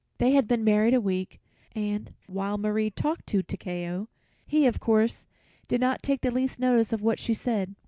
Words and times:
They 0.17 0.31
had 0.31 0.47
been 0.47 0.63
married 0.63 0.95
a 0.95 0.99
week, 0.99 1.39
and, 1.75 2.11
while 2.25 2.57
Marie 2.57 2.89
talked 2.89 3.27
to 3.27 3.43
Takeo, 3.43 4.09
he, 4.47 4.65
of 4.65 4.79
course, 4.79 5.27
did 5.67 5.79
not 5.79 6.01
take 6.01 6.21
the 6.21 6.31
least 6.31 6.57
notice 6.57 6.91
of 6.91 7.03
what 7.03 7.19
she 7.19 7.35
said. 7.35 7.75